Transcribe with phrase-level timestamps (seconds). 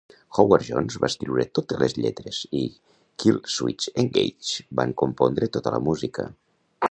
[0.35, 2.63] Howard Jones va escriure totes les lletres i
[3.25, 6.27] Killswitch Engage van compondre tota la música.